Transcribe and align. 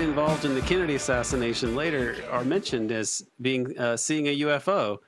involved 0.00 0.44
in 0.44 0.56
the 0.56 0.60
Kennedy 0.62 0.96
assassination 0.96 1.76
later 1.76 2.16
are 2.32 2.42
mentioned 2.42 2.90
as 2.90 3.24
being 3.40 3.78
uh, 3.78 3.96
seeing 3.96 4.26
a 4.26 4.40
UFO. 4.40 4.98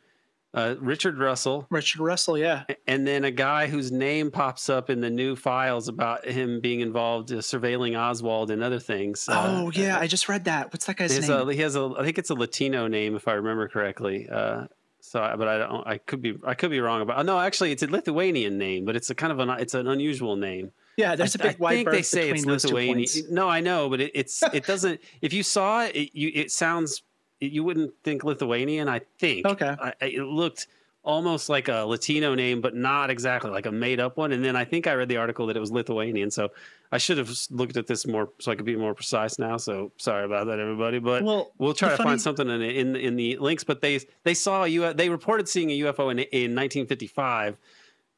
Uh, 0.54 0.76
Richard 0.78 1.18
Russell, 1.18 1.66
Richard 1.70 2.00
Russell, 2.00 2.38
yeah. 2.38 2.62
and 2.86 3.04
then 3.04 3.24
a 3.24 3.32
guy 3.32 3.66
whose 3.66 3.90
name 3.90 4.30
pops 4.30 4.70
up 4.70 4.90
in 4.90 5.00
the 5.00 5.10
new 5.10 5.34
files 5.34 5.88
about 5.88 6.24
him 6.24 6.60
being 6.60 6.78
involved 6.78 7.32
uh, 7.32 7.38
surveilling 7.38 7.98
Oswald 7.98 8.52
and 8.52 8.62
other 8.62 8.78
things. 8.78 9.28
Uh, 9.28 9.44
oh 9.44 9.72
yeah, 9.74 9.98
I 9.98 10.06
just 10.06 10.28
read 10.28 10.44
that. 10.44 10.72
What's 10.72 10.86
that 10.86 10.96
guy's 10.96 11.12
He 11.16 11.26
name? 11.26 11.48
a, 11.48 11.52
he 11.52 11.60
has 11.62 11.74
a, 11.74 11.92
I 11.98 12.04
think 12.04 12.16
it's 12.16 12.30
a 12.30 12.34
Latino 12.34 12.86
name 12.86 13.16
if 13.16 13.26
I 13.26 13.32
remember 13.32 13.66
correctly. 13.66 14.28
Uh, 14.30 14.66
so, 15.00 15.34
but 15.36 15.48
I 15.48 15.58
don't, 15.58 15.84
I 15.84 15.98
could 15.98 16.22
be, 16.22 16.38
I 16.46 16.54
could 16.54 16.70
be 16.70 16.78
wrong 16.78 17.00
about. 17.00 17.26
No, 17.26 17.40
actually, 17.40 17.72
it's 17.72 17.82
a 17.82 17.88
Lithuanian 17.88 18.56
name, 18.56 18.84
but 18.84 18.94
it's 18.94 19.10
a 19.10 19.16
kind 19.16 19.32
of 19.32 19.40
an, 19.40 19.50
it's 19.50 19.74
an 19.74 19.88
unusual 19.88 20.36
name. 20.36 20.70
Yeah, 20.96 21.14
there's 21.16 21.34
a 21.36 21.42
I- 21.44 21.48
big 21.48 21.58
wide 21.58 21.70
I 21.72 21.74
think 21.76 21.84
berth 21.86 21.94
they 21.96 22.02
say 22.02 22.20
between 22.32 22.34
it's 22.36 22.44
those 22.44 22.62
two 22.62 22.74
Lithuanian. 22.74 22.96
points. 22.98 23.22
No, 23.30 23.48
I 23.48 23.60
know, 23.60 23.88
but 23.88 24.00
it, 24.00 24.12
it's 24.14 24.42
it 24.52 24.64
doesn't. 24.72 25.00
If 25.20 25.32
you 25.32 25.42
saw 25.42 25.84
it, 25.84 25.94
it, 25.96 26.10
you, 26.18 26.30
it 26.34 26.50
sounds 26.50 27.02
you 27.40 27.62
wouldn't 27.64 27.92
think 28.02 28.24
Lithuanian. 28.24 28.88
I 28.88 29.00
think. 29.18 29.46
Okay. 29.46 29.74
I, 29.80 29.92
I- 30.00 30.06
it 30.06 30.22
looked 30.22 30.66
almost 31.02 31.48
like 31.48 31.68
a 31.68 31.84
Latino 31.86 32.34
name, 32.34 32.60
but 32.60 32.74
not 32.74 33.10
exactly 33.10 33.48
like 33.48 33.66
a 33.66 33.70
made 33.70 34.00
up 34.00 34.16
one. 34.16 34.32
And 34.32 34.44
then 34.44 34.56
I 34.56 34.64
think 34.64 34.88
I 34.88 34.94
read 34.94 35.08
the 35.08 35.18
article 35.18 35.46
that 35.46 35.56
it 35.56 35.60
was 35.60 35.70
Lithuanian. 35.70 36.32
So 36.32 36.48
I 36.90 36.98
should 36.98 37.16
have 37.18 37.30
looked 37.50 37.76
at 37.76 37.86
this 37.86 38.08
more 38.08 38.30
so 38.40 38.50
I 38.50 38.56
could 38.56 38.64
be 38.64 38.74
more 38.74 38.92
precise 38.92 39.38
now. 39.38 39.56
So 39.56 39.92
sorry 39.98 40.24
about 40.24 40.46
that, 40.48 40.58
everybody. 40.58 40.98
But 40.98 41.22
Well, 41.22 41.52
we'll 41.58 41.74
try 41.74 41.90
to 41.90 41.96
funny- 41.96 42.08
find 42.10 42.20
something 42.20 42.48
in 42.48 42.60
in 42.62 42.96
in 42.96 43.14
the 43.16 43.36
links. 43.36 43.62
But 43.64 43.82
they 43.82 44.00
they 44.24 44.34
saw 44.34 44.64
a 44.64 44.68
UFO. 44.68 44.96
They 44.96 45.08
reported 45.08 45.48
seeing 45.48 45.70
a 45.70 45.78
UFO 45.82 46.10
in 46.10 46.18
in 46.18 46.54
1955 46.56 47.56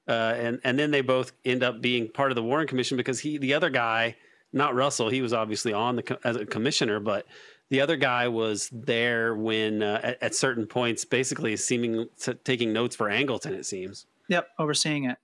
uh, 0.09 0.35
and 0.37 0.61
and 0.65 0.79
then 0.79 0.91
they 0.91 1.03
both 1.03 1.33
end 1.45 1.63
up 1.63 1.81
being 1.81 2.09
part 2.09 2.31
of 2.31 2.37
the 2.37 2.43
Warren 2.43 2.67
Commission 2.67 2.97
because 2.97 3.21
he 3.21 3.39
the 3.39 3.55
other 3.55 3.71
guy, 3.71 4.17
not 4.53 4.75
Russell, 4.75 5.11
he 5.11 5.21
was 5.21 5.33
obviously 5.33 5.73
on 5.73 5.97
the 5.97 6.19
as 6.25 6.37
a 6.37 6.47
commissioner, 6.47 6.99
but 6.99 7.27
the 7.71 7.81
other 7.83 7.97
guy 7.97 8.29
was 8.29 8.71
there 8.73 9.35
when 9.35 9.83
uh, 9.83 10.01
at, 10.03 10.23
at 10.23 10.35
certain 10.35 10.67
points, 10.67 11.05
basically 11.05 11.57
seeming 11.57 12.09
to, 12.21 12.35
taking 12.35 12.73
notes 12.73 12.97
for 12.97 13.09
Angleton. 13.09 13.53
It 13.53 13.67
seems. 13.67 14.07
Yep, 14.29 14.49
overseeing 14.59 15.05
it. 15.05 15.19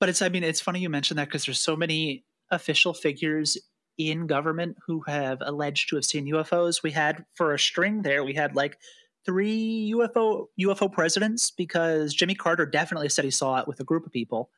But 0.00 0.08
it's 0.08 0.22
I 0.22 0.30
mean, 0.30 0.44
it's 0.44 0.60
funny 0.60 0.80
you 0.80 0.88
mentioned 0.88 1.18
that 1.18 1.28
because 1.28 1.44
there's 1.44 1.58
so 1.58 1.76
many 1.76 2.24
official 2.50 2.94
figures 2.94 3.58
in 3.98 4.26
government 4.26 4.76
who 4.86 5.02
have 5.06 5.38
alleged 5.40 5.88
to 5.90 5.96
have 5.96 6.04
seen 6.04 6.26
UFOs. 6.26 6.82
We 6.82 6.90
had 6.92 7.24
for 7.34 7.52
a 7.52 7.58
string 7.58 8.02
there, 8.02 8.24
we 8.24 8.34
had 8.34 8.54
like 8.54 8.78
three 9.26 9.92
UFO 9.94 10.46
UFO 10.60 10.90
presidents 10.90 11.50
because 11.50 12.14
Jimmy 12.14 12.34
Carter 12.34 12.64
definitely 12.64 13.08
said 13.08 13.24
he 13.24 13.30
saw 13.30 13.58
it 13.58 13.68
with 13.68 13.80
a 13.80 13.84
group 13.84 14.06
of 14.06 14.12
people. 14.12 14.50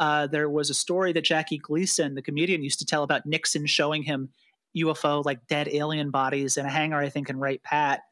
Uh, 0.00 0.26
there 0.26 0.50
was 0.50 0.70
a 0.70 0.74
story 0.74 1.12
that 1.12 1.24
Jackie 1.24 1.58
Gleason, 1.58 2.14
the 2.14 2.22
comedian, 2.22 2.62
used 2.62 2.80
to 2.80 2.86
tell 2.86 3.02
about 3.02 3.26
Nixon 3.26 3.66
showing 3.66 4.02
him 4.02 4.28
UFO 4.76 5.24
like 5.24 5.46
dead 5.46 5.68
alien 5.68 6.10
bodies 6.10 6.56
in 6.56 6.66
a 6.66 6.70
hangar, 6.70 6.98
I 6.98 7.08
think, 7.08 7.30
in 7.30 7.38
Wright 7.38 7.62
Pat. 7.62 8.02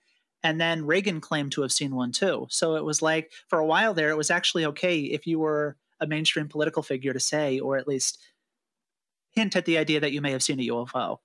And 0.43 0.61
then 0.61 0.87
Reagan 0.87 1.21
claimed 1.21 1.53
to 1.53 1.63
have 1.63 1.73
seen 1.73 1.95
one 1.95 2.13
too. 2.13 2.47
So 2.51 2.77
it 2.77 2.85
was 2.85 3.03
like 3.03 3.33
for 3.49 3.59
a 3.59 3.67
while 3.67 3.95
there, 3.95 4.11
it 4.11 4.17
was 4.17 4.31
actually 4.31 4.65
okay 4.67 5.01
if 5.01 5.27
you 5.27 5.39
were 5.39 5.77
a 6.01 6.07
mainstream 6.07 6.49
political 6.49 6.83
figure 6.83 7.13
to 7.13 7.21
say, 7.21 7.59
or 7.59 7.77
at 7.77 7.89
least 7.89 8.19
hint 9.33 9.57
at 9.57 9.65
the 9.65 9.79
idea 9.79 10.01
that 10.01 10.13
you 10.13 10.21
may 10.21 10.33
have 10.33 10.43
seen 10.43 10.61
a 10.61 10.69
UFO. 10.69 11.19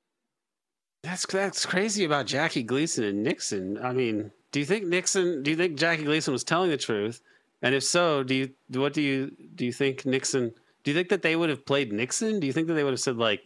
That's 1.03 1.25
that's 1.25 1.65
crazy 1.65 2.03
about 2.03 2.27
Jackie 2.27 2.63
Gleason 2.63 3.03
and 3.03 3.23
Nixon. 3.23 3.79
I 3.83 3.91
mean, 3.91 4.31
do 4.51 4.59
you 4.59 4.65
think 4.65 4.85
Nixon? 4.85 5.43
Do 5.43 5.51
you 5.51 5.57
think 5.57 5.77
Jackie 5.77 6.03
Gleason 6.03 6.33
was 6.33 6.43
telling 6.43 6.69
the 6.69 6.77
truth? 6.77 7.21
And 7.61 7.75
if 7.75 7.83
so, 7.83 8.23
do 8.23 8.33
you 8.35 8.49
what 8.69 8.93
do 8.93 9.01
you 9.01 9.31
do 9.55 9.65
you 9.65 9.73
think 9.73 10.05
Nixon? 10.05 10.53
Do 10.83 10.91
you 10.91 10.95
think 10.95 11.09
that 11.09 11.21
they 11.21 11.35
would 11.35 11.49
have 11.49 11.65
played 11.65 11.93
Nixon? 11.93 12.39
Do 12.39 12.47
you 12.47 12.53
think 12.53 12.67
that 12.67 12.73
they 12.73 12.83
would 12.83 12.93
have 12.93 12.99
said 12.99 13.17
like, 13.17 13.41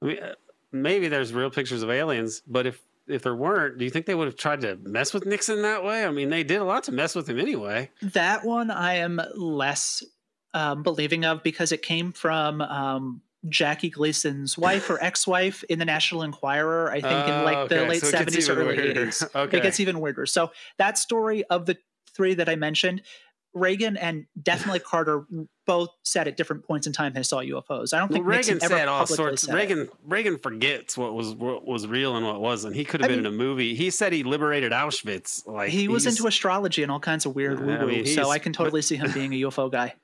I 0.00 0.06
mean, 0.06 0.22
uh, 0.22 0.34
maybe 0.70 1.08
there's 1.08 1.32
real 1.32 1.50
pictures 1.50 1.82
of 1.82 1.90
aliens, 1.90 2.42
but 2.46 2.66
if 2.66 2.80
if 3.06 3.22
there 3.22 3.34
weren't, 3.34 3.78
do 3.78 3.84
you 3.84 3.90
think 3.90 4.06
they 4.06 4.14
would 4.14 4.26
have 4.28 4.36
tried 4.36 4.60
to 4.60 4.76
mess 4.76 5.14
with 5.14 5.26
Nixon 5.26 5.62
that 5.62 5.82
way? 5.82 6.04
I 6.04 6.10
mean, 6.10 6.28
they 6.28 6.44
did 6.44 6.60
a 6.60 6.64
lot 6.64 6.84
to 6.84 6.92
mess 6.92 7.14
with 7.14 7.28
him 7.28 7.38
anyway. 7.38 7.90
That 8.02 8.44
one 8.44 8.70
I 8.70 8.96
am 8.96 9.20
less 9.34 10.04
um, 10.54 10.82
believing 10.82 11.24
of 11.24 11.42
because 11.42 11.72
it 11.72 11.82
came 11.82 12.12
from 12.12 12.60
um, 12.60 13.22
Jackie 13.48 13.90
Gleason's 13.90 14.56
wife 14.58 14.90
or 14.90 14.98
ex-wife 15.02 15.62
in 15.64 15.78
the 15.78 15.84
National 15.84 16.22
Enquirer. 16.22 16.90
I 16.90 17.00
think 17.00 17.28
in 17.28 17.44
like 17.44 17.56
oh, 17.56 17.68
the 17.68 17.84
Oh, 17.84 17.88
late 17.88 18.00
so 18.00 18.08
seventies 18.08 18.48
or 18.48 18.54
early 18.60 18.76
weirder. 18.76 19.00
eighties. 19.02 19.22
Okay. 19.34 19.58
It 19.58 19.62
gets 19.62 19.80
even 19.80 20.00
weirder. 20.00 20.26
So 20.26 20.50
that 20.78 20.98
story 20.98 21.44
of 21.44 21.66
the 21.66 21.76
three 22.14 22.34
that 22.34 22.48
I 22.48 22.56
mentioned, 22.56 23.02
Reagan 23.54 23.96
and 23.96 24.26
definitely 24.42 24.80
Carter 24.80 25.24
both 25.66 25.88
said 26.04 26.28
at 26.28 26.36
different 26.36 26.64
points 26.66 26.86
in 26.86 26.92
time 26.92 27.12
they 27.14 27.22
saw 27.22 27.38
UFOs. 27.38 27.94
I 27.94 27.98
don't 27.98 28.10
Well, 28.10 28.16
think 28.16 28.26
Reagan 28.26 28.54
Nixon 28.54 28.62
ever 28.64 28.74
said 28.78 28.88
all 28.88 29.06
sorts. 29.06 29.42
said 29.42 29.54
it. 29.54 29.56
Reagan 29.58 29.88
Reagan 30.04 30.38
forgets 30.38 30.96
what 30.98 31.14
was 31.14 31.34
what 31.34 31.66
was 31.66 31.86
real 31.86 32.16
and 32.16 32.26
what 32.26 32.40
wasn't. 32.40 32.74
He 32.74 32.84
could 32.84 33.00
have 33.00 33.10
I 33.10 33.14
been 33.14 33.22
mean- 33.24 33.32
in 33.32 33.34
a 33.34 33.36
movie. 33.44 33.74
He 33.74 33.90
said 33.90 34.12
he 34.12 34.22
liberated 34.24 34.72
Auschwitz. 34.72 35.46
Like 35.46 35.70
he 35.70 35.86
was 35.88 36.06
into 36.06 36.26
astrology 36.26 36.82
and 36.82 36.90
all 36.92 37.00
kinds 37.00 37.24
of 37.24 37.34
weird 37.34 37.58
Yeah, 37.60 37.64
I 37.64 37.84
woo-woo, 37.84 37.86
mean, 38.02 38.06
so 38.06 38.30
I 38.30 38.38
can 38.38 38.52
totally 38.52 38.82
see 38.82 38.96
him 38.96 39.12
being 39.12 39.32
a 39.32 39.42
UFO 39.42 39.70
guy. 39.70 39.94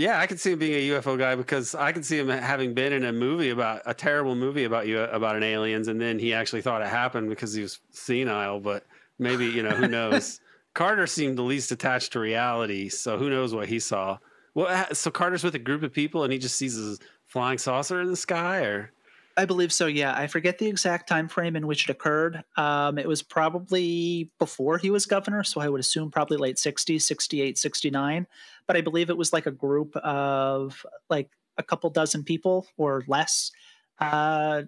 Yeah, 0.00 0.18
I 0.18 0.26
could 0.26 0.40
see 0.40 0.52
him 0.52 0.58
being 0.58 0.72
a 0.72 0.98
UFO 0.98 1.18
guy 1.18 1.34
because 1.34 1.74
I 1.74 1.92
could 1.92 2.06
see 2.06 2.18
him 2.18 2.28
having 2.28 2.72
been 2.72 2.94
in 2.94 3.04
a 3.04 3.12
movie 3.12 3.50
about 3.50 3.82
a 3.84 3.92
terrible 3.92 4.34
movie 4.34 4.64
about 4.64 4.86
you 4.86 4.98
about 4.98 5.36
an 5.36 5.42
aliens, 5.42 5.88
and 5.88 6.00
then 6.00 6.18
he 6.18 6.32
actually 6.32 6.62
thought 6.62 6.80
it 6.80 6.88
happened 6.88 7.28
because 7.28 7.52
he 7.52 7.60
was 7.60 7.80
senile. 7.90 8.60
But 8.60 8.86
maybe 9.18 9.44
you 9.44 9.62
know 9.62 9.72
who 9.72 9.88
knows. 9.98 10.40
Carter 10.72 11.06
seemed 11.06 11.36
the 11.36 11.42
least 11.42 11.70
attached 11.70 12.14
to 12.14 12.20
reality, 12.20 12.88
so 12.88 13.18
who 13.18 13.28
knows 13.28 13.54
what 13.54 13.68
he 13.68 13.78
saw. 13.78 14.16
Well, 14.54 14.68
uh, 14.68 14.94
so 14.94 15.10
Carter's 15.10 15.44
with 15.44 15.54
a 15.54 15.58
group 15.58 15.82
of 15.82 15.92
people, 15.92 16.24
and 16.24 16.32
he 16.32 16.38
just 16.38 16.56
sees 16.56 16.78
a 16.78 16.96
flying 17.26 17.58
saucer 17.58 18.00
in 18.00 18.08
the 18.08 18.16
sky, 18.16 18.60
or 18.60 18.92
I 19.40 19.46
believe 19.46 19.72
so. 19.72 19.86
Yeah, 19.86 20.12
I 20.14 20.26
forget 20.26 20.58
the 20.58 20.66
exact 20.66 21.08
time 21.08 21.26
frame 21.26 21.56
in 21.56 21.66
which 21.66 21.88
it 21.88 21.90
occurred. 21.90 22.44
Um, 22.58 22.98
it 22.98 23.08
was 23.08 23.22
probably 23.22 24.30
before 24.38 24.76
he 24.76 24.90
was 24.90 25.06
governor, 25.06 25.44
so 25.44 25.62
I 25.62 25.70
would 25.70 25.80
assume 25.80 26.10
probably 26.10 26.36
late 26.36 26.56
60s, 26.56 27.00
68, 27.00 27.56
69. 27.56 28.26
But 28.66 28.76
I 28.76 28.82
believe 28.82 29.08
it 29.08 29.16
was 29.16 29.32
like 29.32 29.46
a 29.46 29.50
group 29.50 29.96
of 29.96 30.84
like 31.08 31.30
a 31.56 31.62
couple 31.62 31.88
dozen 31.88 32.22
people 32.22 32.66
or 32.76 33.02
less. 33.08 33.50
Uh, 33.98 34.64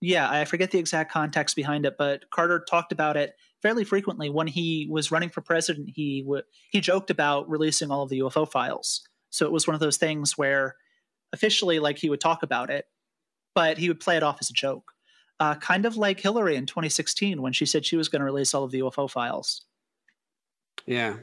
yeah, 0.00 0.28
I 0.28 0.46
forget 0.46 0.72
the 0.72 0.80
exact 0.80 1.12
context 1.12 1.54
behind 1.54 1.86
it, 1.86 1.94
but 1.96 2.28
Carter 2.30 2.64
talked 2.68 2.90
about 2.90 3.16
it 3.16 3.36
fairly 3.62 3.84
frequently 3.84 4.30
when 4.30 4.48
he 4.48 4.88
was 4.90 5.12
running 5.12 5.30
for 5.30 5.42
president. 5.42 5.90
He 5.94 6.22
w- 6.22 6.42
he 6.72 6.80
joked 6.80 7.10
about 7.10 7.48
releasing 7.48 7.92
all 7.92 8.02
of 8.02 8.10
the 8.10 8.18
UFO 8.18 8.50
files. 8.50 9.06
So 9.28 9.46
it 9.46 9.52
was 9.52 9.68
one 9.68 9.74
of 9.74 9.80
those 9.80 9.96
things 9.96 10.36
where 10.36 10.74
officially, 11.32 11.78
like 11.78 11.98
he 11.98 12.10
would 12.10 12.20
talk 12.20 12.42
about 12.42 12.68
it, 12.68 12.86
but 13.54 13.78
he 13.78 13.88
would 13.88 14.00
play 14.00 14.16
it 14.16 14.22
off 14.22 14.38
as 14.40 14.50
a 14.50 14.52
joke. 14.54 14.92
Uh, 15.38 15.54
kind 15.54 15.86
of 15.86 15.96
like 15.96 16.20
Hillary 16.20 16.56
in 16.56 16.66
2016 16.66 17.40
when 17.40 17.52
she 17.52 17.64
said 17.64 17.84
she 17.86 17.96
was 17.96 18.08
going 18.08 18.20
to 18.20 18.24
release 18.26 18.52
all 18.54 18.64
of 18.64 18.70
the 18.70 18.80
UFO 18.80 19.10
files. 19.10 19.62
yeah. 20.86 21.16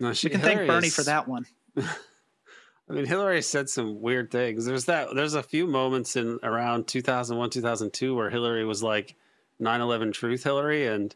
No, 0.00 0.12
she, 0.12 0.26
We 0.26 0.32
can 0.32 0.40
Hillary 0.40 0.56
thank 0.56 0.68
Bernie 0.68 0.86
is- 0.88 0.94
for 0.96 1.02
that 1.04 1.28
one. 1.28 1.46
I 1.76 2.92
mean, 2.92 3.06
Hillary 3.06 3.40
said 3.42 3.70
some 3.70 4.00
weird 4.02 4.30
things. 4.30 4.66
There's 4.66 4.84
that. 4.86 5.14
There's 5.14 5.34
a 5.34 5.42
few 5.42 5.66
moments 5.66 6.16
in 6.16 6.38
around 6.42 6.86
2001, 6.86 7.48
2002 7.50 8.14
where 8.14 8.28
Hillary 8.28 8.64
was 8.64 8.82
like 8.82 9.14
9/11 9.60 10.12
Truth 10.12 10.44
Hillary, 10.44 10.86
and 10.86 11.14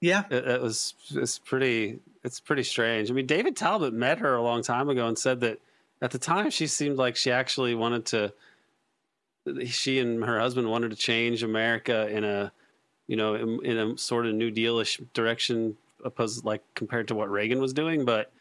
Yeah, 0.00 0.22
it, 0.30 0.46
it 0.48 0.62
was 0.62 0.94
it's 1.10 1.38
pretty 1.38 1.98
it's 2.24 2.40
pretty 2.40 2.62
strange. 2.62 3.10
I 3.10 3.14
mean, 3.14 3.26
David 3.26 3.54
Talbot 3.56 3.92
met 3.92 4.18
her 4.20 4.34
a 4.34 4.42
long 4.42 4.62
time 4.62 4.88
ago 4.88 5.06
and 5.08 5.18
said 5.18 5.40
that 5.40 5.58
at 6.00 6.10
the 6.10 6.18
time 6.18 6.48
she 6.50 6.66
seemed 6.66 6.96
like 6.96 7.16
she 7.16 7.30
actually 7.30 7.74
wanted 7.74 8.06
to. 8.06 8.32
She 9.66 9.98
and 9.98 10.24
her 10.24 10.40
husband 10.40 10.70
wanted 10.70 10.90
to 10.90 10.96
change 10.96 11.42
America 11.42 12.08
in 12.08 12.24
a, 12.24 12.52
you 13.06 13.16
know, 13.16 13.34
in, 13.34 13.64
in 13.64 13.78
a 13.78 13.98
sort 13.98 14.26
of 14.26 14.34
New 14.34 14.50
Dealish 14.50 15.04
direction, 15.12 15.76
opposed 16.04 16.44
like 16.44 16.62
compared 16.74 17.08
to 17.08 17.14
what 17.14 17.30
Reagan 17.30 17.60
was 17.60 17.72
doing, 17.72 18.04
but 18.04 18.32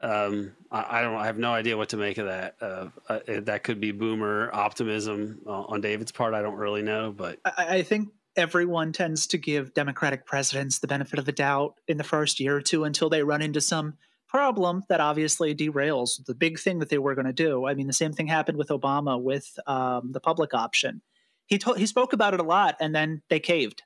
um, 0.00 0.52
I, 0.70 0.98
I 0.98 1.02
don't. 1.02 1.16
I 1.16 1.26
have 1.26 1.38
no 1.38 1.52
idea 1.52 1.76
what 1.76 1.88
to 1.90 1.96
make 1.96 2.18
of 2.18 2.26
that. 2.26 2.56
Uh, 2.60 2.88
uh, 3.08 3.20
that 3.26 3.64
could 3.64 3.80
be 3.80 3.90
boomer 3.90 4.50
optimism 4.52 5.40
on 5.46 5.80
David's 5.80 6.12
part. 6.12 6.34
I 6.34 6.42
don't 6.42 6.54
really 6.54 6.82
know, 6.82 7.12
but 7.16 7.40
I, 7.44 7.78
I 7.78 7.82
think 7.82 8.10
everyone 8.36 8.92
tends 8.92 9.26
to 9.28 9.38
give 9.38 9.74
Democratic 9.74 10.24
presidents 10.24 10.78
the 10.78 10.86
benefit 10.86 11.18
of 11.18 11.24
the 11.24 11.32
doubt 11.32 11.74
in 11.88 11.96
the 11.96 12.04
first 12.04 12.38
year 12.38 12.56
or 12.56 12.60
two 12.62 12.84
until 12.84 13.10
they 13.10 13.24
run 13.24 13.42
into 13.42 13.60
some 13.60 13.94
problem 14.28 14.84
that 14.88 15.00
obviously 15.00 15.54
derails 15.54 16.24
the 16.26 16.34
big 16.34 16.58
thing 16.58 16.78
that 16.78 16.88
they 16.90 16.98
were 16.98 17.14
going 17.14 17.26
to 17.26 17.32
do. 17.32 17.66
I 17.66 17.74
mean, 17.74 17.86
the 17.86 17.92
same 17.92 18.12
thing 18.12 18.26
happened 18.26 18.58
with 18.58 18.68
Obama 18.68 19.20
with 19.20 19.58
um, 19.66 20.12
the 20.12 20.20
public 20.20 20.54
option. 20.54 21.00
He 21.46 21.58
told 21.58 21.78
he 21.78 21.86
spoke 21.86 22.12
about 22.12 22.34
it 22.34 22.40
a 22.40 22.44
lot, 22.44 22.76
and 22.78 22.94
then 22.94 23.22
they 23.30 23.40
caved. 23.40 23.82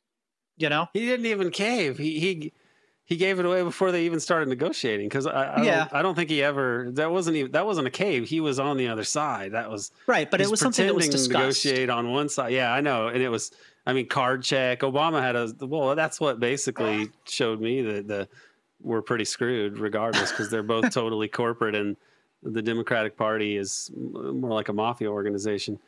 You 0.57 0.69
know, 0.69 0.89
he 0.93 1.01
didn't 1.07 1.27
even 1.27 1.51
cave. 1.51 1.97
He 1.97 2.19
he 2.21 2.53
he 3.05 3.17
gave 3.17 3.39
it 3.39 3.45
away 3.45 3.63
before 3.63 3.93
they 3.93 4.05
even 4.05 4.21
started 4.21 4.49
negotiating. 4.49 5.07
Because 5.09 5.27
I 5.27 5.45
I, 5.45 5.63
Yeah. 5.63 5.79
don't, 5.79 5.95
I 5.95 6.03
don't 6.03 6.15
think 6.15 6.29
he 6.31 6.43
ever. 6.43 6.89
That 6.93 7.11
wasn't 7.13 7.37
even 7.37 7.53
that 7.53 7.65
wasn't 7.65 7.87
a 7.87 7.91
cave. 7.91 8.29
He 8.29 8.41
was 8.41 8.59
on 8.59 8.77
the 8.77 8.89
other 8.89 9.05
side. 9.05 9.53
That 9.53 9.71
was 9.71 9.93
right? 10.07 10.31
But 10.31 10.41
it 10.41 10.51
was 10.51 10.61
something 10.61 10.87
that 10.87 10.95
was 10.95 11.09
discussed. 11.09 11.65
negotiate 11.65 11.89
on 11.89 12.11
one 12.11 12.29
side. 12.29 12.53
Yeah, 12.53 12.73
I 12.73 12.81
know, 12.81 13.09
and 13.09 13.23
it 13.23 13.29
was. 13.29 13.53
I 13.85 13.93
mean, 13.93 14.09
card 14.09 14.45
check. 14.45 14.81
Obama 14.81 15.21
had 15.21 15.35
a 15.37 15.53
well. 15.67 15.95
That's 15.97 16.21
what 16.21 16.39
basically 16.41 17.11
showed 17.25 17.61
me 17.61 17.83
that 17.83 18.07
the 18.09 18.29
we're 18.83 19.03
pretty 19.03 19.25
screwed, 19.25 19.79
regardless, 19.79 20.31
because 20.31 20.51
they're 20.51 20.63
both 20.63 20.91
totally 20.93 21.29
corporate, 21.29 21.75
and 21.75 21.97
the 22.43 22.63
Democratic 22.63 23.17
Party 23.17 23.57
is 23.57 23.91
more 23.95 24.53
like 24.53 24.69
a 24.69 24.73
mafia 24.73 25.11
organization. 25.11 25.79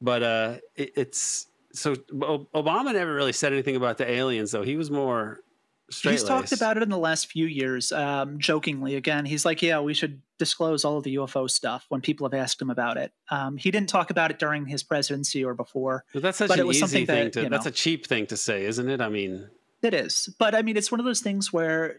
But 0.00 0.22
uh, 0.22 0.54
it, 0.74 0.92
it's 0.96 1.46
so 1.72 1.94
Obama 1.94 2.92
never 2.92 3.14
really 3.14 3.32
said 3.32 3.52
anything 3.52 3.76
about 3.76 3.98
the 3.98 4.10
aliens, 4.10 4.52
though. 4.52 4.62
He 4.62 4.76
was 4.76 4.90
more 4.90 5.40
He's 5.88 6.24
talked 6.24 6.50
about 6.50 6.76
it 6.76 6.82
in 6.82 6.88
the 6.88 6.98
last 6.98 7.30
few 7.30 7.46
years, 7.46 7.92
um, 7.92 8.40
jokingly. 8.40 8.96
Again, 8.96 9.24
he's 9.24 9.44
like, 9.44 9.62
"Yeah, 9.62 9.80
we 9.80 9.94
should 9.94 10.20
disclose 10.36 10.84
all 10.84 10.98
of 10.98 11.04
the 11.04 11.14
UFO 11.14 11.48
stuff." 11.48 11.86
When 11.88 12.00
people 12.00 12.28
have 12.28 12.34
asked 12.34 12.60
him 12.60 12.70
about 12.70 12.96
it, 12.96 13.12
um, 13.30 13.56
he 13.56 13.70
didn't 13.70 13.88
talk 13.88 14.10
about 14.10 14.32
it 14.32 14.40
during 14.40 14.66
his 14.66 14.82
presidency 14.82 15.44
or 15.44 15.54
before. 15.54 16.04
But 16.12 16.22
that's 16.22 16.38
such 16.38 16.48
but 16.48 16.58
an 16.58 16.66
easy 16.66 17.06
thing 17.06 17.26
that, 17.26 17.32
to. 17.34 17.42
You 17.42 17.48
know, 17.48 17.50
that's 17.50 17.66
a 17.66 17.70
cheap 17.70 18.06
thing 18.06 18.26
to 18.26 18.36
say, 18.36 18.64
isn't 18.64 18.88
it? 18.88 19.00
I 19.00 19.08
mean, 19.08 19.48
it 19.82 19.94
is. 19.94 20.34
But 20.38 20.54
I 20.54 20.62
mean, 20.62 20.76
it's 20.76 20.90
one 20.90 21.00
of 21.00 21.06
those 21.06 21.20
things 21.20 21.52
where 21.52 21.96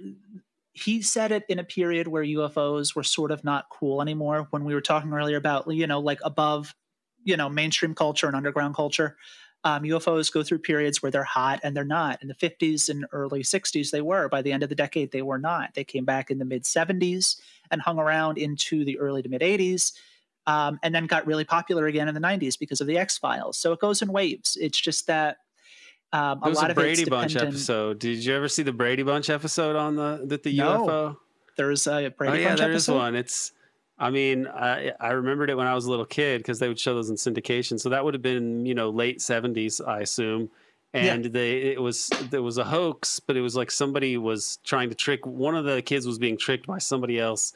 he 0.73 1.01
said 1.01 1.31
it 1.31 1.43
in 1.49 1.59
a 1.59 1.63
period 1.63 2.07
where 2.07 2.23
UFOs 2.23 2.95
were 2.95 3.03
sort 3.03 3.31
of 3.31 3.43
not 3.43 3.65
cool 3.69 4.01
anymore. 4.01 4.47
When 4.51 4.63
we 4.63 4.73
were 4.73 4.81
talking 4.81 5.11
earlier 5.11 5.37
about, 5.37 5.71
you 5.71 5.87
know, 5.87 5.99
like 5.99 6.19
above, 6.23 6.75
you 7.23 7.37
know, 7.37 7.49
mainstream 7.49 7.95
culture 7.95 8.27
and 8.27 8.35
underground 8.35 8.75
culture 8.75 9.17
um, 9.63 9.83
UFOs 9.83 10.31
go 10.31 10.43
through 10.43 10.59
periods 10.59 11.01
where 11.01 11.11
they're 11.11 11.23
hot 11.23 11.59
and 11.63 11.75
they're 11.75 11.83
not. 11.83 12.21
In 12.21 12.27
the 12.27 12.35
50s 12.35 12.89
and 12.89 13.05
early 13.11 13.43
60s, 13.43 13.91
they 13.91 14.01
were. 14.01 14.29
By 14.29 14.41
the 14.41 14.51
end 14.51 14.63
of 14.63 14.69
the 14.69 14.75
decade, 14.75 15.11
they 15.11 15.21
were 15.21 15.39
not. 15.39 15.73
They 15.73 15.83
came 15.83 16.05
back 16.05 16.29
in 16.29 16.37
the 16.37 16.45
mid 16.45 16.63
70s 16.63 17.39
and 17.71 17.81
hung 17.81 17.99
around 17.99 18.37
into 18.37 18.85
the 18.85 18.97
early 18.99 19.21
to 19.23 19.29
mid 19.29 19.41
80s. 19.41 19.93
Um, 20.45 20.79
and 20.81 20.95
then 20.95 21.07
got 21.07 21.27
really 21.27 21.43
popular 21.43 21.87
again 21.87 22.07
in 22.07 22.13
the 22.13 22.21
90s 22.21 22.57
because 22.57 22.79
of 22.79 22.87
the 22.87 22.97
X 22.97 23.17
Files. 23.17 23.57
So 23.57 23.73
it 23.73 23.81
goes 23.81 24.01
in 24.01 24.13
waves. 24.13 24.57
It's 24.61 24.79
just 24.79 25.07
that 25.07 25.39
um, 26.13 26.41
a 26.43 26.49
lot 26.49 26.71
a 26.71 26.73
Brady 26.73 27.05
Bunch 27.05 27.35
episode. 27.35 27.99
Did 27.99 28.23
you 28.23 28.35
ever 28.35 28.47
see 28.47 28.63
the 28.63 28.71
Brady 28.71 29.03
Bunch 29.03 29.29
episode 29.29 29.75
on 29.75 29.95
the 29.95 30.21
the, 30.25 30.37
the 30.37 30.57
no, 30.57 30.85
UFO? 30.85 31.17
There's 31.57 31.87
a 31.87 32.09
Brady 32.09 32.33
oh, 32.33 32.39
yeah, 32.39 32.47
Bunch 32.49 32.59
there 32.59 32.71
episode? 32.71 32.93
is 32.93 32.97
one. 32.97 33.15
It's 33.15 33.51
I 33.99 34.11
mean, 34.11 34.47
I, 34.47 34.91
I 34.99 35.09
remembered 35.09 35.49
it 35.49 35.57
when 35.57 35.65
I 35.65 35.73
was 35.73 35.85
a 35.85 35.89
little 35.89 36.05
kid 36.05 36.39
because 36.39 36.59
they 36.59 36.67
would 36.67 36.79
show 36.79 36.93
those 36.93 37.09
in 37.09 37.15
syndication. 37.15 37.79
So 37.79 37.89
that 37.89 38.05
would 38.05 38.13
have 38.13 38.21
been, 38.21 38.65
you 38.65 38.75
know, 38.75 38.89
late 38.89 39.21
seventies, 39.21 39.81
I 39.81 40.01
assume. 40.01 40.49
And 40.93 41.25
yeah. 41.25 41.31
they 41.31 41.51
it 41.73 41.81
was 41.81 42.09
there 42.29 42.41
was 42.41 42.57
a 42.57 42.63
hoax, 42.63 43.19
but 43.19 43.35
it 43.35 43.41
was 43.41 43.55
like 43.55 43.71
somebody 43.71 44.17
was 44.17 44.59
trying 44.63 44.89
to 44.89 44.95
trick 44.95 45.25
one 45.25 45.55
of 45.55 45.65
the 45.65 45.81
kids 45.81 46.07
was 46.07 46.17
being 46.17 46.37
tricked 46.37 46.67
by 46.67 46.77
somebody 46.77 47.19
else. 47.19 47.53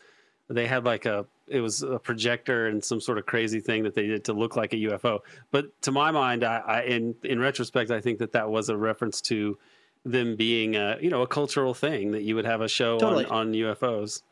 They 0.50 0.68
had 0.68 0.84
like 0.84 1.06
a 1.06 1.26
it 1.52 1.62
was 1.62 1.84
a 1.84 2.00
projector 2.00 2.68
and 2.68 2.84
some 2.84 3.02
sort 3.02 3.18
of 3.18 3.26
crazy 3.26 3.60
thing 3.60 3.84
that 3.84 3.94
they 3.94 4.08
did 4.08 4.26
to 4.26 4.34
look 4.34 4.56
like 4.56 4.74
a 4.74 4.78
UFO. 4.78 5.20
But 5.52 5.82
to 5.84 5.92
my 5.92 6.12
mind, 6.12 6.44
I, 6.44 6.58
I 6.60 6.82
in 6.84 7.16
in 7.24 7.40
retrospect, 7.40 7.92
I 7.92 8.02
think 8.02 8.20
that 8.20 8.32
that 8.32 8.50
was 8.50 8.70
a 8.70 8.78
reference 8.78 9.22
to 9.22 9.58
them 10.04 10.36
being 10.36 10.76
a 10.76 10.98
you 11.02 11.10
know 11.10 11.22
a 11.22 11.28
cultural 11.28 11.74
thing 11.74 12.12
that 12.12 12.24
you 12.24 12.36
would 12.36 12.46
have 12.46 12.62
a 12.62 12.68
show 12.68 12.98
totally. 12.98 13.26
on, 13.26 13.50
on 13.50 13.54
UFOs. 13.54 14.24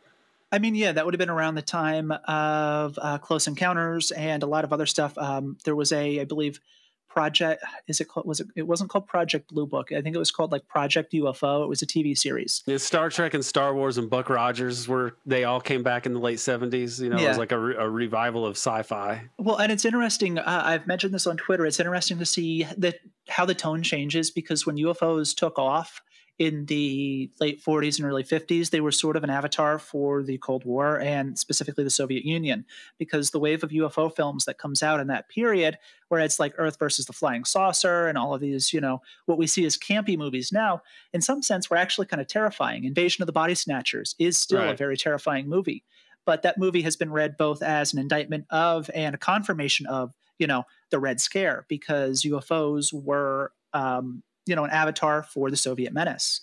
I 0.51 0.57
mean, 0.57 0.73
yeah, 0.73 0.93
that 0.93 1.05
would 1.05 1.13
have 1.13 1.19
been 1.19 1.29
around 1.29 1.55
the 1.55 1.61
time 1.61 2.11
of 2.11 2.97
uh, 2.99 3.19
Close 3.19 3.47
Encounters 3.47 4.11
and 4.11 4.41
a 4.41 4.47
lot 4.47 4.63
of 4.63 4.73
other 4.73 4.87
stuff. 4.87 5.15
Um, 5.17 5.57
there 5.63 5.75
was 5.75 5.91
a, 5.91 6.21
I 6.21 6.23
believe, 6.25 6.59
project. 7.09 7.63
Is 7.87 7.99
it 7.99 8.07
called? 8.07 8.25
Was 8.25 8.39
it? 8.39 8.47
It 8.55 8.63
wasn't 8.63 8.89
called 8.89 9.07
Project 9.07 9.49
Blue 9.49 9.65
Book. 9.65 9.91
I 9.91 10.01
think 10.01 10.15
it 10.15 10.19
was 10.19 10.31
called 10.31 10.51
like 10.51 10.67
Project 10.67 11.11
UFO. 11.13 11.63
It 11.63 11.67
was 11.67 11.81
a 11.81 11.85
TV 11.85 12.17
series. 12.17 12.63
Yeah, 12.65 12.77
Star 12.77 13.09
Trek 13.09 13.33
and 13.33 13.43
Star 13.43 13.73
Wars 13.75 13.97
and 13.97 14.09
Buck 14.09 14.29
Rogers 14.29 14.87
were 14.87 15.15
they 15.25 15.43
all 15.43 15.59
came 15.59 15.83
back 15.83 16.05
in 16.05 16.13
the 16.13 16.19
late 16.19 16.39
seventies. 16.39 17.01
You 17.01 17.09
know, 17.09 17.17
yeah. 17.17 17.25
it 17.25 17.29
was 17.29 17.37
like 17.37 17.51
a, 17.51 17.59
re- 17.59 17.75
a, 17.77 17.89
revival 17.89 18.45
of 18.45 18.51
sci-fi. 18.51 19.23
Well, 19.37 19.57
and 19.57 19.71
it's 19.71 19.85
interesting. 19.85 20.37
Uh, 20.37 20.61
I've 20.65 20.87
mentioned 20.87 21.13
this 21.13 21.27
on 21.27 21.37
Twitter. 21.37 21.65
It's 21.65 21.79
interesting 21.79 22.19
to 22.19 22.25
see 22.25 22.65
that 22.77 22.99
how 23.27 23.45
the 23.45 23.55
tone 23.55 23.83
changes 23.83 24.31
because 24.31 24.65
when 24.65 24.77
UFOs 24.77 25.35
took 25.35 25.59
off 25.59 26.01
in 26.39 26.65
the 26.67 27.29
late 27.41 27.61
40s 27.61 27.99
and 27.99 28.07
early 28.07 28.23
50s, 28.23 28.69
they 28.69 28.79
were 28.79 28.93
sort 28.93 29.17
of 29.17 29.25
an 29.25 29.29
avatar 29.29 29.77
for 29.77 30.23
the 30.23 30.37
Cold 30.37 30.63
War 30.63 30.97
and 30.97 31.37
specifically 31.37 31.83
the 31.83 31.89
Soviet 31.89 32.23
Union, 32.23 32.65
because 32.97 33.31
the 33.31 33.39
wave 33.39 33.61
of 33.61 33.71
UFO 33.71 34.13
films 34.15 34.45
that 34.45 34.57
comes 34.57 34.81
out 34.81 35.01
in 35.01 35.07
that 35.07 35.27
period, 35.27 35.77
where 36.07 36.21
it's 36.21 36.39
like 36.39 36.53
Earth 36.57 36.79
versus 36.79 37.05
the 37.05 37.13
Flying 37.13 37.43
Saucer 37.43 38.07
and 38.07 38.17
all 38.17 38.33
of 38.33 38.39
these, 38.39 38.71
you 38.71 38.79
know, 38.79 39.01
what 39.25 39.37
we 39.37 39.47
see 39.47 39.65
as 39.65 39.77
campy 39.77 40.17
movies 40.17 40.49
now, 40.53 40.81
in 41.13 41.19
some 41.21 41.41
sense, 41.41 41.69
were 41.69 41.75
actually 41.75 42.07
kind 42.07 42.21
of 42.21 42.27
terrifying. 42.27 42.85
Invasion 42.85 43.21
of 43.21 43.27
the 43.27 43.33
Body 43.33 43.53
Snatchers 43.53 44.15
is 44.17 44.39
still 44.39 44.59
right. 44.59 44.73
a 44.73 44.77
very 44.77 44.95
terrifying 44.95 45.49
movie, 45.49 45.83
but 46.25 46.41
that 46.43 46.57
movie 46.57 46.83
has 46.83 46.95
been 46.95 47.11
read 47.11 47.35
both 47.35 47.61
as 47.61 47.91
an 47.91 47.99
indictment 47.99 48.45
of 48.49 48.89
and 48.95 49.13
a 49.13 49.17
confirmation 49.17 49.85
of, 49.87 50.13
you 50.37 50.47
know, 50.47 50.63
the 50.89 50.99
Red 50.99 51.19
Scare, 51.19 51.65
because 51.67 52.21
UFOs 52.21 52.93
were 52.93 53.51
um, 53.73 54.23
you 54.49 54.55
know 54.55 54.65
an 54.65 54.71
avatar 54.71 55.23
for 55.23 55.49
the 55.49 55.57
Soviet 55.57 55.93
menace. 55.93 56.41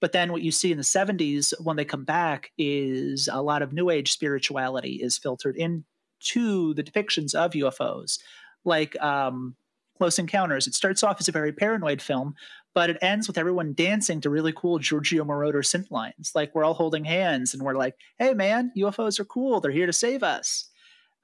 But 0.00 0.12
then 0.12 0.30
what 0.30 0.42
you 0.42 0.52
see 0.52 0.70
in 0.70 0.76
the 0.76 0.84
70s 0.84 1.54
when 1.62 1.76
they 1.76 1.84
come 1.84 2.04
back 2.04 2.50
is 2.58 3.28
a 3.32 3.42
lot 3.42 3.62
of 3.62 3.72
new 3.72 3.88
age 3.88 4.12
spirituality 4.12 5.00
is 5.02 5.16
filtered 5.16 5.56
into 5.56 6.74
the 6.74 6.84
depictions 6.84 7.34
of 7.34 7.52
UFOs. 7.52 8.18
Like 8.64 9.00
um, 9.02 9.56
Close 9.96 10.18
Encounters, 10.18 10.66
it 10.66 10.74
starts 10.74 11.02
off 11.02 11.16
as 11.18 11.28
a 11.28 11.32
very 11.32 11.52
paranoid 11.52 12.02
film, 12.02 12.34
but 12.74 12.90
it 12.90 12.98
ends 13.00 13.26
with 13.26 13.38
everyone 13.38 13.72
dancing 13.72 14.20
to 14.20 14.28
really 14.28 14.52
cool 14.52 14.78
Giorgio 14.78 15.24
Moroder 15.24 15.64
synth 15.64 15.90
lines. 15.90 16.32
Like 16.34 16.54
we're 16.54 16.64
all 16.64 16.74
holding 16.74 17.06
hands 17.06 17.54
and 17.54 17.62
we're 17.62 17.76
like, 17.76 17.94
hey 18.18 18.34
man, 18.34 18.72
UFOs 18.76 19.18
are 19.18 19.24
cool. 19.24 19.60
They're 19.60 19.70
here 19.70 19.86
to 19.86 19.94
save 19.94 20.22
us. 20.22 20.68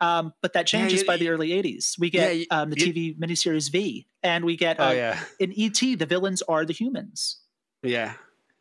Um, 0.02 0.34
but 0.42 0.52
that 0.54 0.66
changes 0.66 0.94
yeah, 0.94 1.00
you, 1.00 1.06
by 1.06 1.16
the 1.16 1.28
early 1.28 1.50
80s. 1.50 1.96
We 1.96 2.10
get 2.10 2.36
yeah, 2.36 2.44
um, 2.50 2.70
the 2.70 2.78
you, 2.78 2.92
TV 2.92 3.18
miniseries 3.18 3.70
V, 3.70 4.04
and 4.24 4.44
we 4.44 4.56
get 4.56 4.80
oh, 4.80 4.84
uh, 4.84 4.88
oh, 4.88 4.92
yeah. 4.92 5.20
in 5.38 5.54
ET, 5.56 5.78
the 5.78 6.06
villains 6.06 6.42
are 6.42 6.64
the 6.64 6.72
humans. 6.72 7.38
Yeah. 7.84 8.14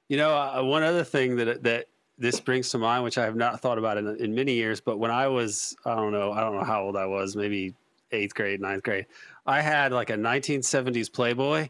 You 0.07 0.17
know, 0.17 0.35
uh, 0.35 0.61
one 0.61 0.83
other 0.83 1.03
thing 1.03 1.37
that 1.37 1.63
that 1.63 1.87
this 2.19 2.39
brings 2.39 2.69
to 2.69 2.77
mind, 2.77 3.03
which 3.03 3.17
I 3.17 3.23
have 3.23 3.35
not 3.35 3.59
thought 3.59 3.79
about 3.79 3.97
in, 3.97 4.07
in 4.17 4.35
many 4.35 4.53
years, 4.53 4.79
but 4.79 4.99
when 4.99 5.09
I 5.09 5.27
was, 5.27 5.75
I 5.83 5.95
don't 5.95 6.11
know, 6.11 6.31
I 6.31 6.41
don't 6.41 6.55
know 6.55 6.63
how 6.63 6.83
old 6.83 6.95
I 6.95 7.07
was, 7.07 7.35
maybe 7.35 7.73
eighth 8.11 8.35
grade, 8.35 8.61
ninth 8.61 8.83
grade, 8.83 9.07
I 9.47 9.61
had 9.61 9.91
like 9.91 10.11
a 10.11 10.15
1970s 10.15 11.11
Playboy, 11.11 11.69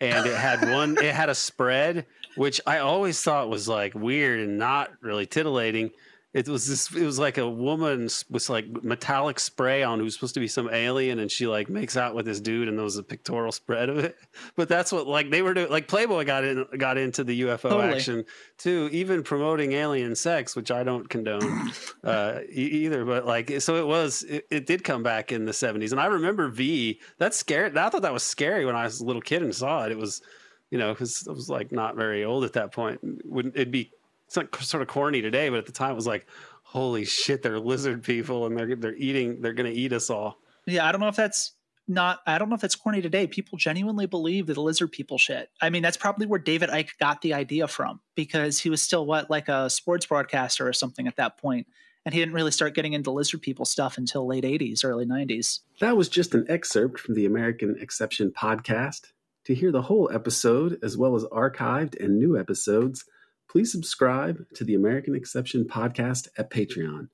and 0.00 0.26
it 0.26 0.36
had 0.36 0.70
one, 0.70 0.96
it 1.02 1.12
had 1.12 1.28
a 1.28 1.34
spread, 1.34 2.06
which 2.36 2.60
I 2.64 2.78
always 2.78 3.20
thought 3.20 3.50
was 3.50 3.66
like 3.66 3.94
weird 3.94 4.38
and 4.38 4.56
not 4.58 4.92
really 5.00 5.26
titillating 5.26 5.90
it 6.32 6.48
was 6.48 6.68
this 6.68 6.94
it 6.94 7.04
was 7.04 7.18
like 7.18 7.38
a 7.38 7.48
woman 7.48 8.08
with 8.28 8.48
like 8.48 8.84
metallic 8.84 9.40
spray 9.40 9.82
on 9.82 9.98
who's 9.98 10.14
supposed 10.14 10.34
to 10.34 10.40
be 10.40 10.46
some 10.46 10.70
alien 10.72 11.18
and 11.18 11.30
she 11.30 11.46
like 11.46 11.68
makes 11.68 11.96
out 11.96 12.14
with 12.14 12.24
this 12.24 12.40
dude 12.40 12.68
and 12.68 12.78
there 12.78 12.84
was 12.84 12.96
a 12.96 13.02
pictorial 13.02 13.50
spread 13.50 13.88
of 13.88 13.98
it 13.98 14.16
but 14.56 14.68
that's 14.68 14.92
what 14.92 15.06
like 15.06 15.30
they 15.30 15.42
were 15.42 15.54
doing 15.54 15.68
like 15.70 15.88
playboy 15.88 16.24
got 16.24 16.44
in 16.44 16.64
got 16.78 16.96
into 16.96 17.24
the 17.24 17.40
ufo 17.42 17.62
totally. 17.62 17.94
action 17.94 18.24
too 18.58 18.88
even 18.92 19.22
promoting 19.22 19.72
alien 19.72 20.14
sex 20.14 20.54
which 20.54 20.70
i 20.70 20.84
don't 20.84 21.08
condone 21.08 21.70
uh, 22.04 22.38
either 22.50 23.04
but 23.04 23.26
like 23.26 23.60
so 23.60 23.76
it 23.76 23.86
was 23.86 24.22
it, 24.24 24.46
it, 24.50 24.66
did 24.66 24.84
come 24.84 25.02
back 25.02 25.32
in 25.32 25.44
the 25.44 25.52
70s 25.52 25.90
and 25.90 26.00
i 26.00 26.06
remember 26.06 26.48
v 26.48 27.00
that's 27.18 27.36
scary 27.36 27.76
i 27.76 27.88
thought 27.88 28.02
that 28.02 28.12
was 28.12 28.22
scary 28.22 28.64
when 28.64 28.76
i 28.76 28.84
was 28.84 29.00
a 29.00 29.04
little 29.04 29.22
kid 29.22 29.42
and 29.42 29.54
saw 29.54 29.84
it 29.84 29.90
it 29.90 29.98
was 29.98 30.22
you 30.70 30.78
know 30.78 30.92
because 30.92 31.26
i 31.26 31.32
was 31.32 31.48
like 31.48 31.72
not 31.72 31.96
very 31.96 32.24
old 32.24 32.44
at 32.44 32.52
that 32.52 32.72
point 32.72 33.00
wouldn't 33.24 33.56
it'd 33.56 33.72
be 33.72 33.90
it's 34.30 34.36
like 34.36 34.54
sort 34.58 34.80
of 34.80 34.86
corny 34.86 35.20
today, 35.20 35.48
but 35.48 35.58
at 35.58 35.66
the 35.66 35.72
time 35.72 35.90
it 35.90 35.96
was 35.96 36.06
like, 36.06 36.24
holy 36.62 37.04
shit, 37.04 37.42
they're 37.42 37.58
lizard 37.58 38.04
people 38.04 38.46
and 38.46 38.56
they're 38.56 38.76
they're 38.76 38.94
eating, 38.94 39.40
they're 39.40 39.52
gonna 39.52 39.70
eat 39.70 39.92
us 39.92 40.08
all. 40.08 40.38
Yeah, 40.66 40.86
I 40.86 40.92
don't 40.92 41.00
know 41.00 41.08
if 41.08 41.16
that's 41.16 41.54
not 41.88 42.20
I 42.28 42.38
don't 42.38 42.48
know 42.48 42.54
if 42.54 42.60
that's 42.60 42.76
corny 42.76 43.02
today. 43.02 43.26
People 43.26 43.58
genuinely 43.58 44.06
believe 44.06 44.46
that 44.46 44.54
the 44.54 44.62
lizard 44.62 44.92
people 44.92 45.18
shit. 45.18 45.50
I 45.60 45.68
mean, 45.68 45.82
that's 45.82 45.96
probably 45.96 46.26
where 46.26 46.38
David 46.38 46.70
Icke 46.70 46.90
got 47.00 47.22
the 47.22 47.34
idea 47.34 47.66
from 47.66 47.98
because 48.14 48.60
he 48.60 48.70
was 48.70 48.80
still 48.80 49.04
what 49.04 49.28
like 49.30 49.48
a 49.48 49.68
sports 49.68 50.06
broadcaster 50.06 50.68
or 50.68 50.72
something 50.72 51.08
at 51.08 51.16
that 51.16 51.36
point, 51.36 51.66
and 52.04 52.14
he 52.14 52.20
didn't 52.20 52.34
really 52.34 52.52
start 52.52 52.76
getting 52.76 52.92
into 52.92 53.10
lizard 53.10 53.42
people 53.42 53.64
stuff 53.64 53.98
until 53.98 54.28
late 54.28 54.44
'80s, 54.44 54.84
early 54.84 55.06
'90s. 55.06 55.58
That 55.80 55.96
was 55.96 56.08
just 56.08 56.36
an 56.36 56.46
excerpt 56.48 57.00
from 57.00 57.16
the 57.16 57.26
American 57.26 57.76
Exception 57.80 58.30
podcast. 58.30 59.10
To 59.46 59.54
hear 59.56 59.72
the 59.72 59.82
whole 59.82 60.08
episode, 60.14 60.78
as 60.84 60.96
well 60.96 61.16
as 61.16 61.24
archived 61.24 61.98
and 61.98 62.16
new 62.16 62.38
episodes, 62.38 63.06
please 63.50 63.72
subscribe 63.72 64.46
to 64.54 64.62
the 64.62 64.76
American 64.76 65.16
Exception 65.16 65.64
podcast 65.64 66.28
at 66.38 66.50
Patreon. 66.50 67.08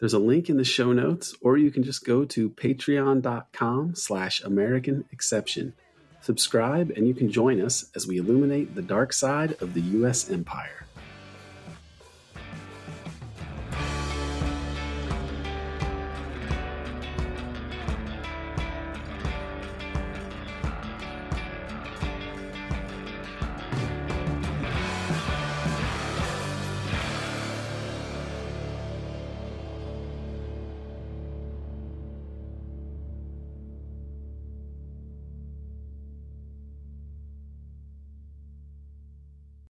There's 0.00 0.12
a 0.12 0.18
link 0.18 0.50
in 0.50 0.56
the 0.56 0.64
show 0.64 0.92
notes, 0.92 1.36
or 1.40 1.56
you 1.56 1.70
can 1.70 1.84
just 1.84 2.04
go 2.04 2.24
to 2.24 2.50
patreon.com 2.50 3.94
slash 3.94 4.42
American 4.42 5.04
Exception. 5.12 5.74
Subscribe 6.20 6.90
and 6.90 7.06
you 7.06 7.14
can 7.14 7.30
join 7.30 7.60
us 7.60 7.90
as 7.94 8.08
we 8.08 8.18
illuminate 8.18 8.74
the 8.74 8.82
dark 8.82 9.12
side 9.12 9.52
of 9.60 9.74
the 9.74 9.80
U.S. 9.80 10.28
empire. 10.28 10.87